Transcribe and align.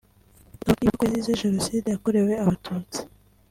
tukaba 0.59 0.75
twibuka 0.77 0.99
ko 0.99 1.03
yazize 1.05 1.39
Jenoside 1.43 1.87
yakorewe 1.89 2.33
Abatutsi 2.43 2.99